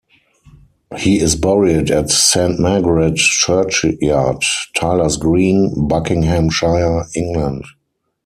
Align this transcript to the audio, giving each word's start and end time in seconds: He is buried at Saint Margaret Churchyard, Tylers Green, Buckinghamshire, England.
He 0.97 1.19
is 1.19 1.35
buried 1.35 1.91
at 1.91 2.09
Saint 2.09 2.57
Margaret 2.59 3.17
Churchyard, 3.17 4.41
Tylers 4.75 5.15
Green, 5.15 5.87
Buckinghamshire, 5.87 7.05
England. 7.15 7.65